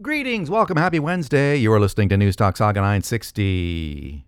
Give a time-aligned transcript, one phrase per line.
[0.00, 1.56] Greetings, welcome, happy Wednesday.
[1.56, 4.24] You are listening to News Talk Saga 960.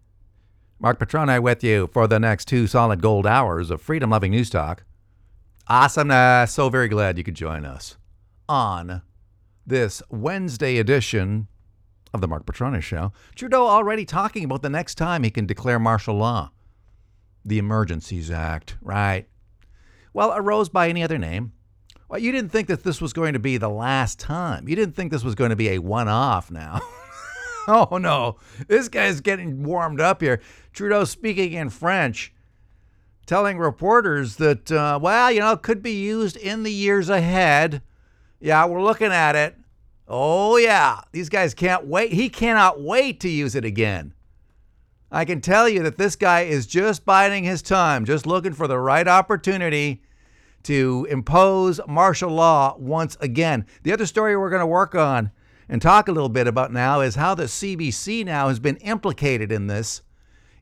[0.81, 4.51] Marc Patrone with you for the next two solid gold hours of freedom loving News
[4.51, 4.83] Talk.
[5.69, 6.17] Awesomeness.
[6.17, 7.97] Uh, so very glad you could join us
[8.49, 9.03] on
[9.65, 11.47] this Wednesday edition
[12.13, 13.13] of the Marc Patrone Show.
[13.37, 16.51] Trudeau already talking about the next time he can declare martial law.
[17.45, 19.29] The Emergencies Act, right?
[20.13, 21.53] Well, arose by any other name.
[22.11, 24.67] Well, you didn't think that this was going to be the last time.
[24.69, 26.81] You didn't think this was going to be a one off now.
[27.69, 28.37] oh, no.
[28.67, 30.41] This guy's getting warmed up here.
[30.73, 32.35] Trudeau speaking in French,
[33.27, 37.81] telling reporters that, uh, well, you know, it could be used in the years ahead.
[38.41, 39.55] Yeah, we're looking at it.
[40.09, 41.03] Oh, yeah.
[41.13, 42.13] These guys can't wait.
[42.13, 44.15] He cannot wait to use it again.
[45.13, 48.67] I can tell you that this guy is just biding his time, just looking for
[48.67, 50.03] the right opportunity
[50.65, 53.67] to impose martial law once again.
[53.83, 55.31] The other story we're going to work on
[55.69, 59.53] and talk a little bit about now is how the CBC now has been implicated
[59.53, 60.03] in this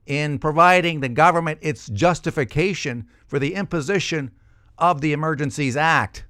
[0.06, 4.30] in providing the government its justification for the imposition
[4.78, 6.24] of the Emergencies Act.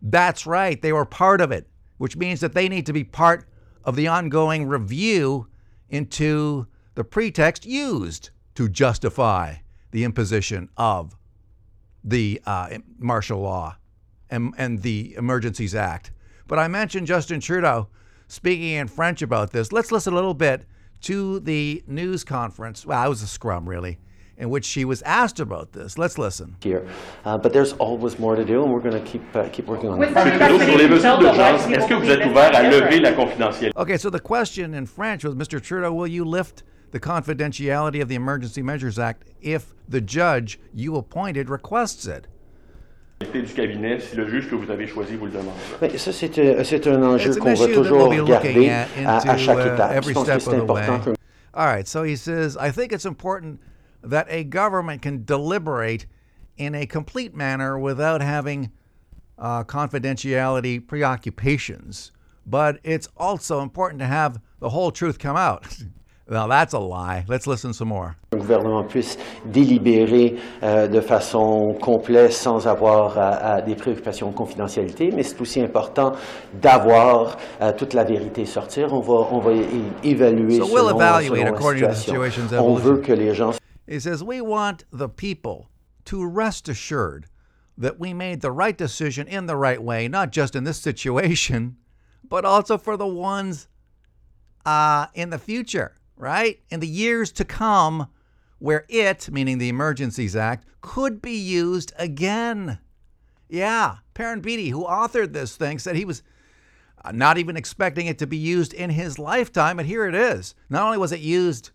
[0.00, 3.48] That's right, they were part of it, which means that they need to be part
[3.84, 5.48] of the ongoing review
[5.88, 9.56] into the pretext used to justify
[9.90, 11.16] the imposition of
[12.06, 13.76] the uh, martial law
[14.30, 16.12] and, and the Emergencies Act.
[16.46, 17.88] But I mentioned Justin Trudeau
[18.28, 19.72] speaking in French about this.
[19.72, 20.64] Let's listen a little bit
[21.02, 22.86] to the news conference.
[22.86, 23.98] Well, it was a scrum, really,
[24.38, 25.98] in which she was asked about this.
[25.98, 26.56] Let's listen.
[26.62, 26.86] Here,
[27.24, 29.90] uh, but there's always more to do, and we're going to keep uh, keep working
[29.90, 30.24] on With that.
[30.38, 33.72] the Trudeau, sur les mesures d'urgence, est-ce que vous êtes ouvert à lever la confidentialité?
[33.76, 35.60] Okay, so the question in French was Mr.
[35.60, 40.96] Trudeau, will you lift the confidentiality of the Emergency Measures Act if the judge you
[40.96, 42.26] appointed requests it?
[43.18, 45.54] du cabinet si le juge que vous avez choisi vous le demande.
[45.80, 48.28] Mais ça, c'est euh, c'est un enjeu an qu'on va issue that toujours we'll be
[48.28, 49.92] looking regarder at à, à chaque uh, étape.
[49.92, 51.14] every Je pense que step c'est of the important way.
[51.14, 51.16] que
[51.54, 53.60] All right, so he says, I think it's important
[54.02, 56.06] that a government can deliberate
[56.58, 58.70] in a complete manner without having
[59.38, 62.12] uh, confidentiality preoccupations.
[62.44, 65.66] But it's also important to have the whole truth come out.
[66.28, 67.24] now, that's a lie.
[67.28, 68.16] Let's listen some more.
[68.32, 74.34] le gouvernement puisse délibérer euh, de façon complète sans avoir euh, euh, des préoccupations de
[74.34, 76.12] confidentialité, mais c'est aussi important
[76.60, 78.92] d'avoir euh, toute la vérité sortir.
[78.92, 79.52] On va, on va
[80.02, 82.48] évaluer So we'll selon, evaluate selon la according to the situation.
[82.48, 83.52] situation's On veut que les gens
[83.88, 85.68] He says, We want the people
[86.06, 87.26] to rest assured
[87.78, 91.76] that we made the right decision in the right way, not just in this situation,
[92.28, 93.68] but also for the ones
[94.64, 96.60] uh, in the future, right?
[96.70, 98.08] In the years to come,
[98.58, 102.78] where it, meaning the Emergencies Act, could be used again.
[103.48, 106.22] Yeah, Perrin Beatty, who authored this thing, said he was
[107.04, 110.54] uh, not even expecting it to be used in his lifetime, and here it is.
[110.68, 111.70] Not only was it used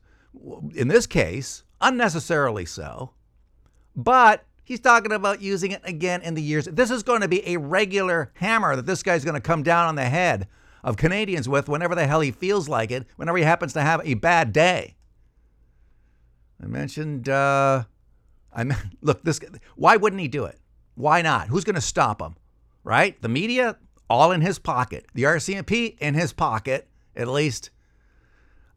[0.75, 3.12] in this case, unnecessarily so,
[3.96, 6.66] but he's talking about using it again in the years.
[6.66, 9.88] This is going to be a regular hammer that this guy's going to come down
[9.88, 10.47] on the head
[10.84, 14.02] of Canadians with whenever the hell he feels like it, whenever he happens to have
[14.03, 14.96] a bad day.
[16.62, 17.84] I mentioned, uh,
[18.53, 19.40] I mean, look, this.
[19.75, 20.59] Why wouldn't he do it?
[20.96, 21.47] Why not?
[21.47, 22.36] Who's going to stop him?
[22.84, 23.22] Right?
[23.22, 23.78] The media,
[24.09, 25.06] all in his pocket.
[25.14, 26.88] The RCMP in his pocket.
[27.16, 27.72] At least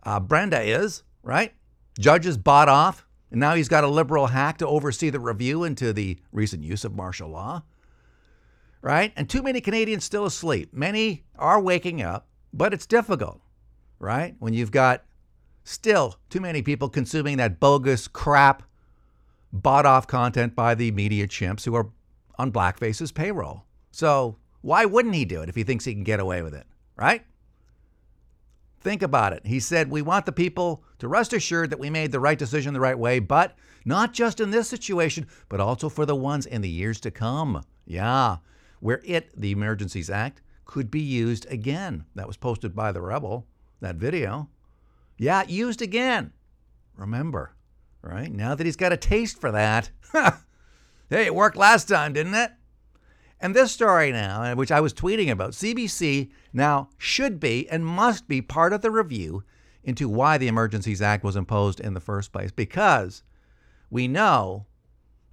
[0.03, 1.53] uh, Brenda is right.
[1.99, 5.93] Judges bought off, and now he's got a liberal hack to oversee the review into
[5.93, 7.63] the recent use of martial law.
[8.85, 9.15] Right?
[9.17, 10.75] And too many Canadians still asleep.
[10.75, 13.41] Many are waking up, but it's difficult.
[13.99, 14.37] Right?
[14.41, 15.05] When you've got
[15.65, 18.63] still too many people consuming that bogus crap
[19.55, 21.89] bought off content by the media chimps who are
[22.39, 23.65] on Blackface's payroll.
[23.91, 26.67] So why wouldn't he do it if he thinks he can get away with it?
[26.95, 27.25] Right?
[28.83, 29.47] Think about it.
[29.47, 32.75] He said, We want the people to rest assured that we made the right decision
[32.75, 33.57] the right way, but
[33.87, 37.65] not just in this situation, but also for the ones in the years to come.
[37.87, 38.37] Yeah,
[38.85, 42.05] where it, the Emergencies Act, could be used again.
[42.15, 43.47] That was posted by The Rebel,
[43.81, 44.51] that video.
[45.17, 46.35] Yeah, used again.
[46.95, 47.55] Remember,
[48.03, 48.31] right?
[48.31, 49.89] Now that he's got a taste for that.
[50.13, 52.51] hey, it worked last time, didn't it?
[53.41, 57.87] And this story now, uh, which I was tweeting about, CBC now should be and
[57.87, 59.45] must be part of the review
[59.83, 63.23] into why the Emergencies Act was imposed in the first place, because
[63.89, 64.67] we know,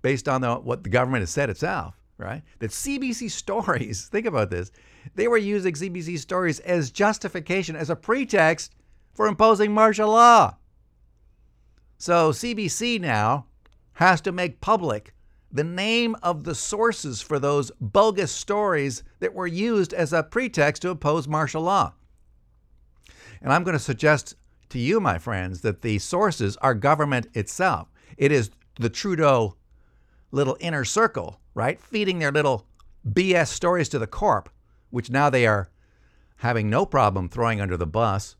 [0.01, 4.49] based on the, what the government has said itself, right, that CBC stories, think about
[4.49, 4.71] this,
[5.15, 8.75] they were using CBC stories as justification, as a pretext
[9.13, 10.55] for imposing martial law.
[11.97, 13.45] So CBC now
[13.93, 15.13] has to make public
[15.51, 20.81] the name of the sources for those bogus stories that were used as a pretext
[20.81, 21.93] to oppose martial law.
[23.41, 24.35] And I'm going to suggest
[24.69, 27.89] to you, my friends, that the sources are government itself.
[28.17, 29.55] It is the Trudeau
[30.31, 31.79] little inner circle, right?
[31.79, 32.65] Feeding their little
[33.07, 34.49] BS stories to the corp,
[34.89, 35.69] which now they are
[36.37, 38.35] having no problem throwing under the bus.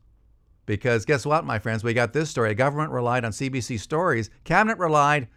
[0.66, 1.84] Because guess what, my friends?
[1.84, 2.54] We got this story.
[2.54, 4.30] Government relied on CBC stories.
[4.44, 5.28] Cabinet relied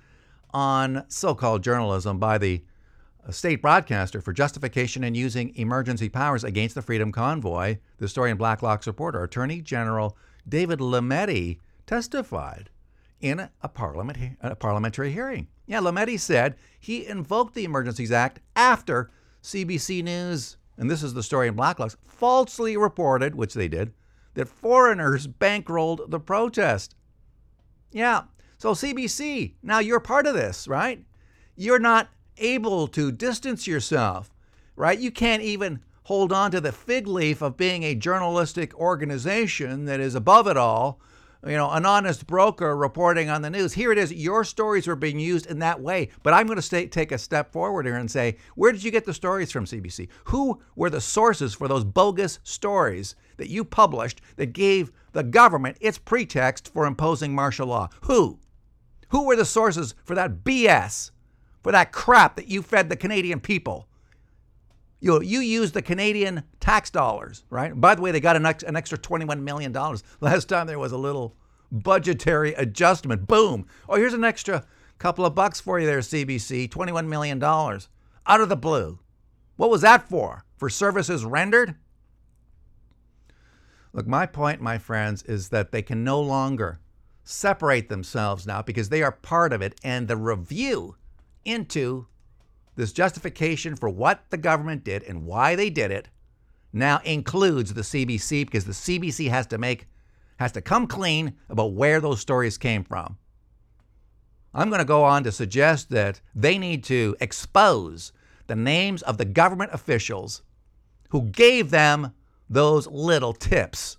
[0.52, 2.62] on so called journalism by the
[3.26, 7.78] uh, state broadcaster for justification in using emergency powers against the Freedom Convoy.
[7.98, 10.16] The story in Blacklock's reporter, Attorney General
[10.48, 12.70] David Lametti testified
[13.20, 15.48] in a, parliament, a parliamentary hearing.
[15.66, 19.10] Yeah, Lametti said he invoked the Emergencies Act after
[19.42, 23.92] CBC News, and this is the story in Blacklocks, falsely reported, which they did,
[24.34, 26.94] that foreigners bankrolled the protest.
[27.92, 28.24] Yeah,
[28.58, 31.04] so CBC, now you're part of this, right?
[31.56, 32.08] You're not
[32.38, 34.30] able to distance yourself,
[34.76, 34.98] right?
[34.98, 40.00] You can't even hold on to the fig leaf of being a journalistic organization that
[40.00, 41.00] is above it all,
[41.46, 43.74] you know, an honest broker reporting on the news.
[43.74, 44.12] Here it is.
[44.12, 46.08] Your stories are being used in that way.
[46.22, 48.90] But I'm going to stay, take a step forward here and say, where did you
[48.90, 50.08] get the stories from, CBC?
[50.24, 55.76] Who were the sources for those bogus stories that you published that gave the government
[55.80, 57.88] its pretext for imposing martial law?
[58.02, 58.38] Who?
[59.08, 61.10] Who were the sources for that BS,
[61.62, 63.88] for that crap that you fed the Canadian people?
[65.04, 67.78] You, you used the Canadian tax dollars, right?
[67.78, 69.70] By the way, they got an, ex, an extra $21 million.
[70.20, 71.36] Last time there was a little
[71.70, 73.26] budgetary adjustment.
[73.26, 73.66] Boom.
[73.86, 74.64] Oh, here's an extra
[74.98, 76.70] couple of bucks for you there, CBC.
[76.70, 78.98] $21 million out of the blue.
[79.56, 80.46] What was that for?
[80.56, 81.74] For services rendered?
[83.92, 86.80] Look, my point, my friends, is that they can no longer
[87.24, 89.78] separate themselves now because they are part of it.
[89.84, 90.96] And the review
[91.44, 92.06] into
[92.76, 96.08] this justification for what the government did and why they did it
[96.72, 99.86] now includes the CBC because the CBC has to make
[100.38, 103.16] has to come clean about where those stories came from.
[104.52, 108.12] I'm going to go on to suggest that they need to expose
[108.48, 110.42] the names of the government officials
[111.10, 112.12] who gave them
[112.50, 113.96] those little tips.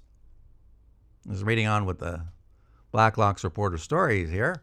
[1.27, 2.25] I was reading on with the
[2.91, 4.61] Blacklock's reporter stories here.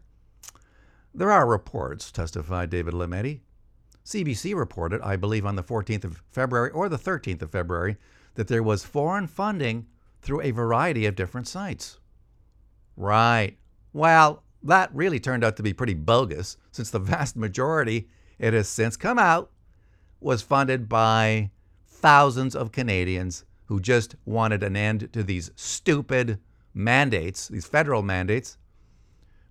[1.13, 3.41] There are reports, testified David Lametti.
[4.05, 7.97] CBC reported, I believe on the 14th of February or the 13th of February,
[8.35, 9.87] that there was foreign funding
[10.21, 11.99] through a variety of different sites.
[12.95, 13.57] Right.
[13.93, 18.09] Well, that really turned out to be pretty bogus, since the vast majority,
[18.39, 19.51] it has since come out,
[20.19, 21.51] was funded by
[21.85, 26.39] thousands of Canadians who just wanted an end to these stupid
[26.73, 28.57] mandates, these federal mandates,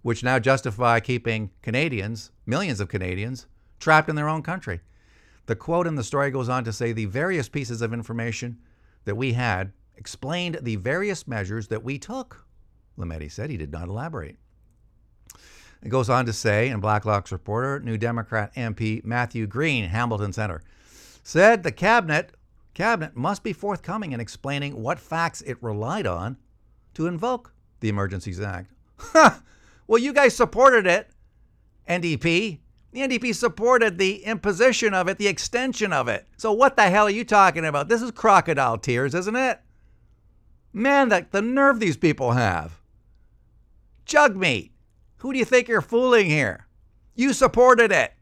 [0.02, 3.46] which now justify keeping Canadians, millions of Canadians,
[3.82, 4.80] trapped in their own country.
[5.46, 8.58] The quote in the story goes on to say the various pieces of information
[9.04, 12.46] that we had explained the various measures that we took.
[12.96, 14.36] Lametti said he did not elaborate.
[15.82, 20.62] It goes on to say, in Blacklock's reporter, New Democrat MP Matthew Green, Hamilton Center,
[21.24, 22.34] said the cabinet
[22.74, 26.36] cabinet must be forthcoming in explaining what facts it relied on
[26.94, 28.72] to invoke the Emergencies Act.
[29.86, 31.10] well, you guys supported it,
[31.88, 32.60] NDP.
[32.92, 36.26] The NDP supported the imposition of it, the extension of it.
[36.36, 37.88] So what the hell are you talking about?
[37.88, 39.60] This is crocodile tears, isn't it?
[40.72, 42.80] Man, the, the nerve these people have.
[44.06, 44.70] Jugmeat.
[45.18, 46.66] Who do you think you're fooling here?
[47.14, 48.12] You supported it.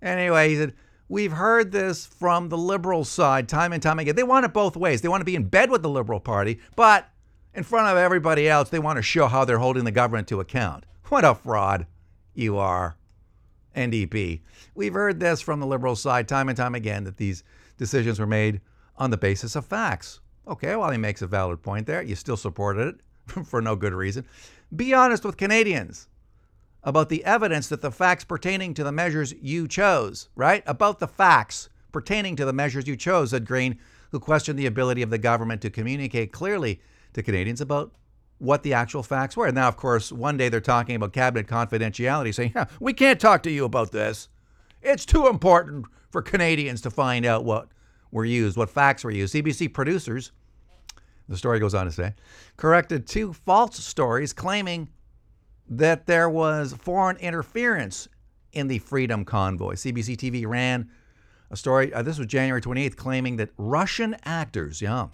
[0.00, 0.74] Anyway, he said,
[1.08, 4.16] We've heard this from the liberal side time and time again.
[4.16, 5.02] They want it both ways.
[5.02, 7.08] They want to be in bed with the Liberal Party, but
[7.52, 10.40] in front of everybody else, they want to show how they're holding the government to
[10.40, 10.84] account.
[11.08, 11.86] What a fraud
[12.32, 12.96] you are,
[13.76, 14.40] NDP.
[14.74, 17.44] We've heard this from the liberal side time and time again that these
[17.76, 18.60] decisions were made
[18.96, 20.20] on the basis of facts.
[20.46, 22.02] Okay, well, he makes a valid point there.
[22.02, 24.24] You still supported it for no good reason.
[24.74, 26.08] Be honest with Canadians
[26.82, 30.62] about the evidence that the facts pertaining to the measures you chose, right?
[30.66, 33.78] About the facts pertaining to the measures you chose, said Green,
[34.10, 36.80] who questioned the ability of the government to communicate clearly
[37.14, 37.92] to Canadians about
[38.38, 39.46] what the actual facts were.
[39.46, 43.20] And now, of course, one day they're talking about cabinet confidentiality, saying, yeah, we can't
[43.20, 44.28] talk to you about this.
[44.82, 47.68] It's too important for Canadians to find out what
[48.10, 49.34] were used, what facts were used.
[49.34, 50.32] CBC producers,
[51.28, 52.14] the story goes on to say,
[52.56, 54.88] corrected two false stories claiming
[55.68, 58.08] that there was foreign interference
[58.52, 59.74] in the Freedom Convoy.
[59.74, 60.90] CBC TV ran
[61.50, 65.08] a story, uh, this was January 28th, claiming that Russian actors, yeah,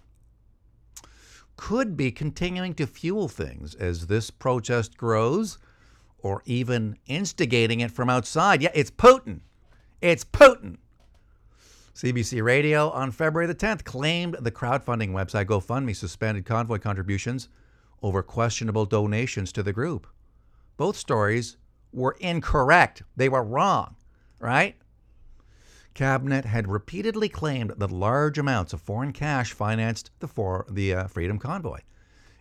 [1.60, 5.58] could be continuing to fuel things as this protest grows
[6.20, 8.62] or even instigating it from outside.
[8.62, 9.40] Yeah, it's Putin.
[10.00, 10.78] It's Putin.
[11.94, 17.50] CBC Radio on February the 10th claimed the crowdfunding website GoFundMe suspended convoy contributions
[18.02, 20.06] over questionable donations to the group.
[20.78, 21.58] Both stories
[21.92, 23.02] were incorrect.
[23.16, 23.96] They were wrong,
[24.38, 24.76] right?
[25.94, 31.06] Cabinet had repeatedly claimed that large amounts of foreign cash financed the, for, the uh,
[31.08, 31.80] Freedom Convoy.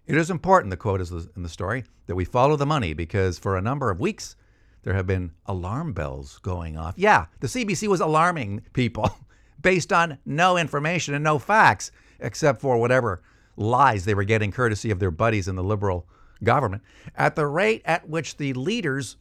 [0.05, 3.37] It is important, the quote is in the story, that we follow the money because
[3.37, 4.35] for a number of weeks
[4.83, 6.95] there have been alarm bells going off.
[6.97, 9.09] Yeah, the CBC was alarming people
[9.61, 13.21] based on no information and no facts, except for whatever
[13.55, 16.07] lies they were getting courtesy of their buddies in the liberal
[16.43, 16.81] government.
[17.15, 19.17] At the rate at which the leaders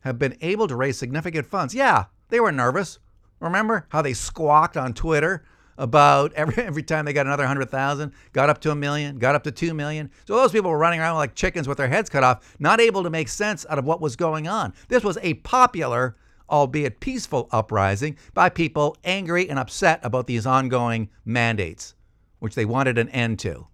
[0.00, 2.98] have been able to raise significant funds, yeah, they were nervous.
[3.40, 5.44] Remember how they squawked on Twitter
[5.76, 9.34] about every every time they got another hundred thousand, got up to a million, got
[9.34, 10.10] up to two million.
[10.26, 13.02] So those people were running around like chickens with their heads cut off, not able
[13.04, 14.74] to make sense out of what was going on.
[14.88, 16.16] This was a popular,
[16.50, 21.94] albeit peaceful, uprising by people angry and upset about these ongoing mandates,
[22.40, 23.68] which they wanted an end to.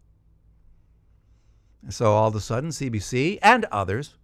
[1.91, 4.17] So all of a sudden, CBC and others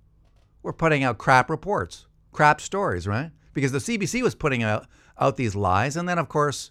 [0.63, 3.31] were putting out crap reports, crap stories, right?
[3.53, 4.87] Because the CBC was putting out
[5.21, 5.97] out these lies.
[5.97, 6.71] And then, of course,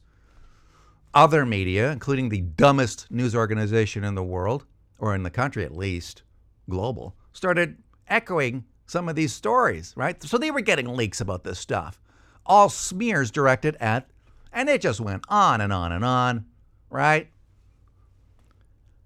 [1.13, 4.65] other media, including the dumbest news organization in the world,
[4.97, 6.23] or in the country at least,
[6.69, 7.77] global, started
[8.07, 10.21] echoing some of these stories, right?
[10.23, 11.99] So they were getting leaks about this stuff,
[12.45, 14.09] all smears directed at,
[14.51, 16.45] and it just went on and on and on,
[16.89, 17.29] right?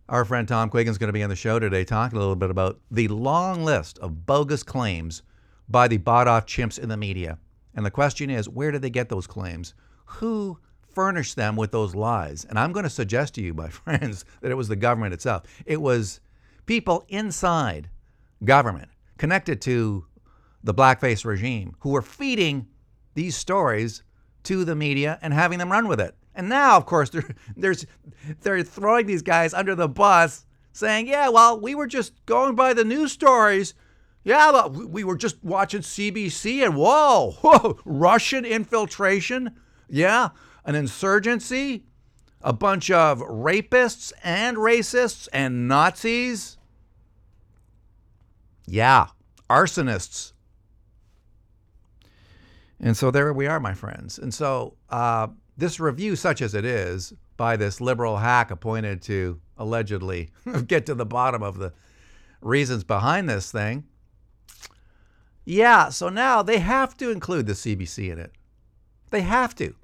[0.07, 2.49] Our friend Tom Quiggin's going to be on the show today talking a little bit
[2.49, 5.21] about the long list of bogus claims
[5.67, 7.37] by the bought off chimps in the media.
[7.75, 9.73] And the question is, where did they get those claims?
[10.05, 10.59] Who
[10.93, 12.45] furnished them with those lies?
[12.45, 15.43] And I'm going to suggest to you, my friends, that it was the government itself.
[15.65, 16.19] It was
[16.65, 17.89] people inside
[18.43, 20.05] government connected to
[20.63, 22.67] the blackface regime who were feeding
[23.15, 24.03] these stories
[24.43, 26.15] to the media and having them run with it.
[26.35, 27.85] And now, of course, they're, there's,
[28.41, 32.73] they're throwing these guys under the bus saying, yeah, well, we were just going by
[32.73, 33.73] the news stories
[34.23, 39.55] yeah, we were just watching CBC and whoa, whoa, Russian infiltration.
[39.89, 40.29] Yeah,
[40.65, 41.83] an insurgency,
[42.41, 46.57] a bunch of rapists and racists and Nazis.
[48.65, 49.07] Yeah,
[49.49, 50.31] arsonists.
[52.79, 54.17] And so there we are, my friends.
[54.17, 55.27] And so uh,
[55.57, 60.29] this review, such as it is, by this liberal hack appointed to allegedly
[60.67, 61.73] get to the bottom of the
[62.41, 63.85] reasons behind this thing
[65.45, 68.31] yeah, so now they have to include the CBC in it.
[69.09, 69.75] They have to.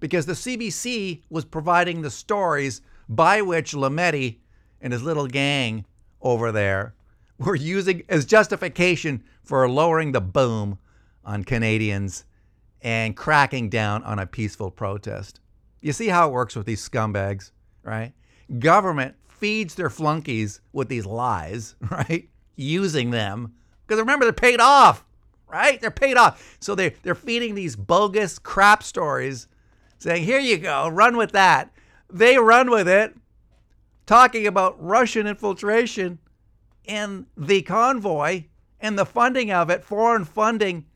[0.00, 4.38] Because the CBC was providing the stories by which Lametti
[4.80, 5.84] and his little gang
[6.20, 6.94] over there
[7.38, 10.78] were using as justification for lowering the boom
[11.24, 12.24] on Canadians
[12.80, 15.40] and cracking down on a peaceful protest.
[15.80, 17.50] You see how it works with these scumbags,
[17.82, 18.12] right?
[18.58, 22.28] Government feeds their flunkies with these lies, right?
[22.56, 23.54] Using them
[23.92, 25.04] because remember, they're paid off,
[25.46, 25.78] right?
[25.78, 26.56] They're paid off.
[26.60, 29.48] So they're, they're feeding these bogus crap stories,
[29.98, 31.70] saying, here you go, run with that.
[32.08, 33.14] They run with it,
[34.06, 36.20] talking about Russian infiltration
[36.86, 38.44] in the convoy
[38.80, 40.86] and the funding of it, foreign funding,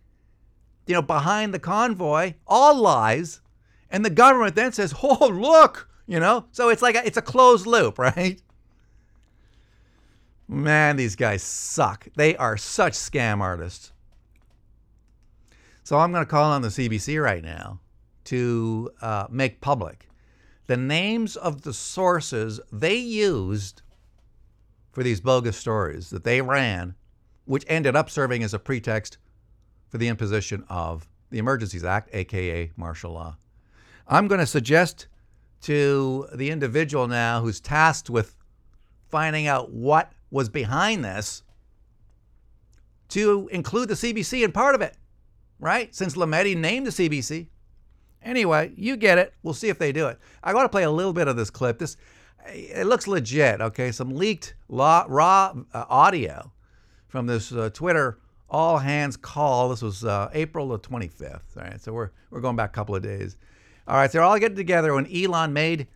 [0.86, 3.42] you know, behind the convoy, all lies.
[3.90, 6.46] And the government then says, oh, look, you know?
[6.52, 8.40] So it's like a, it's a closed loop, right?
[10.48, 12.06] Man, these guys suck.
[12.16, 13.92] They are such scam artists.
[15.82, 17.80] So I'm going to call on the CBC right now
[18.24, 20.08] to uh, make public
[20.66, 23.82] the names of the sources they used
[24.92, 26.94] for these bogus stories that they ran,
[27.44, 29.18] which ended up serving as a pretext
[29.88, 33.36] for the imposition of the Emergencies Act, aka martial law.
[34.08, 35.06] I'm going to suggest
[35.62, 38.36] to the individual now who's tasked with
[39.08, 41.42] finding out what was behind this
[43.08, 44.96] to include the CBC in part of it,
[45.60, 45.94] right?
[45.94, 47.48] Since Lametti named the CBC.
[48.22, 49.32] Anyway, you get it.
[49.42, 50.18] We'll see if they do it.
[50.42, 51.78] I want to play a little bit of this clip.
[51.78, 51.96] This
[52.48, 53.60] it looks legit.
[53.60, 56.52] Okay, some leaked raw, raw uh, audio
[57.08, 58.18] from this uh, Twitter
[58.48, 59.68] all hands call.
[59.68, 61.56] This was uh, April the 25th.
[61.56, 63.36] All right, so we're we're going back a couple of days.
[63.88, 65.88] All right, so they're all getting together when Elon made.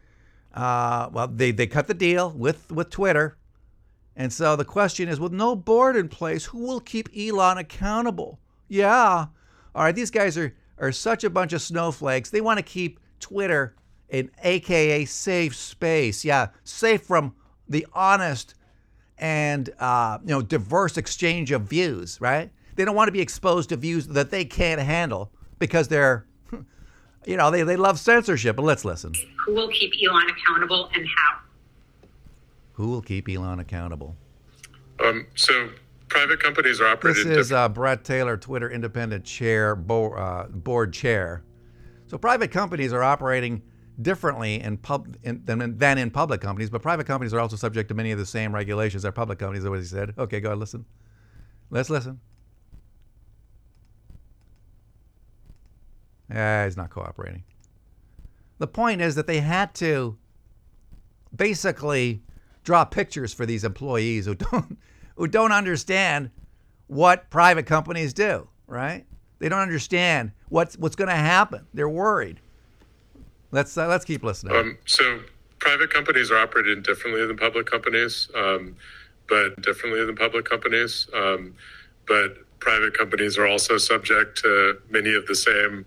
[0.54, 3.36] Uh, well, they they cut the deal with with Twitter
[4.20, 8.38] and so the question is with no board in place, who will keep Elon accountable?
[8.68, 9.28] Yeah.
[9.74, 12.28] All right, these guys are, are such a bunch of snowflakes.
[12.28, 13.74] They want to keep Twitter
[14.10, 16.22] an AKA safe space.
[16.22, 17.34] Yeah, safe from
[17.66, 18.56] the honest
[19.16, 22.50] and uh, you know diverse exchange of views, right?
[22.76, 26.26] They don't want to be exposed to views that they can't handle because they're
[27.26, 29.14] You know, they, they love censorship, but let's listen.
[29.46, 31.38] Who will keep Elon accountable and how?
[32.80, 34.16] Who will keep Elon accountable?
[35.04, 35.68] Um, so
[36.08, 41.44] private companies are This is uh, Bret Taylor, Twitter independent chair, bo- uh, board chair.
[42.06, 43.60] So private companies are operating
[44.00, 47.90] differently in pub in, than, than in public companies, but private companies are also subject
[47.90, 49.62] to many of the same regulations that public companies.
[49.64, 50.14] Is what he said.
[50.16, 50.86] Okay, go ahead, listen.
[51.68, 52.18] Let's listen.
[56.30, 57.44] Yeah, he's not cooperating.
[58.56, 60.16] The point is that they had to
[61.36, 62.22] basically
[62.70, 64.78] draw pictures for these employees who don't
[65.16, 66.30] who don't understand
[66.86, 69.04] what private companies do, right?
[69.40, 71.66] They don't understand what's what's going to happen.
[71.74, 72.38] They're worried.
[73.50, 74.54] Let's uh, let's keep listening.
[74.54, 75.20] um, so
[75.58, 78.76] private companies are operated differently than public companies, um,
[79.28, 81.08] but differently than public companies.
[81.12, 81.54] Um,
[82.06, 85.86] but private companies are also subject to many of the same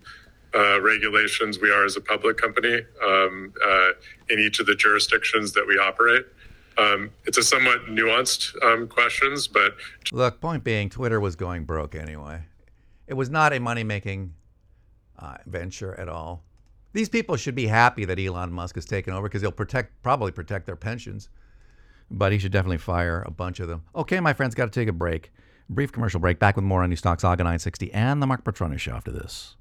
[0.54, 3.92] uh, regulations we are as a public company um, uh,
[4.30, 6.26] in each of the jurisdictions that we operate.
[6.78, 9.76] Um, it's a somewhat nuanced um, questions, but
[10.12, 12.42] Look, point being, Twitter was going broke anyway.
[13.08, 14.34] It was not a money making
[15.20, 16.44] uh, venture at all.
[16.94, 20.32] These people should be happy that Elon Musk has taken over because he'll protect, probably
[20.32, 21.30] protect their pensions.
[22.12, 23.84] But he should definitely fire a bunch of them.
[23.96, 25.32] Okay, my friends, got to take a break.
[25.70, 26.38] Brief commercial break.
[26.38, 29.56] Back with more on News Talk, Saga 960 and the Marc Patrone Show after this.